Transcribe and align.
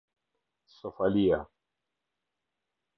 Sofalia 0.77 1.47